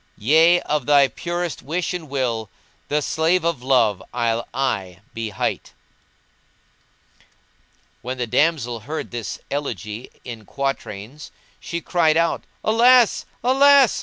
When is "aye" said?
4.51-5.01